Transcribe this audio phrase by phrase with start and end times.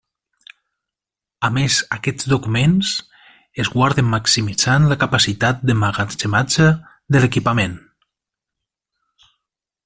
[1.49, 2.93] A més aquests documents
[3.65, 6.67] es guarden maximitzant la capacitat d'emmagatzematge
[7.17, 7.77] de l'equipament.